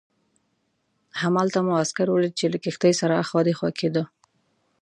[1.21, 4.03] همالته مو عسکر ولید چې له کښتۍ سره اخوا دیخوا کېده.